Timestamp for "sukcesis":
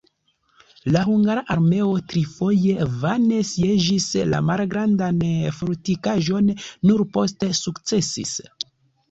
7.63-8.35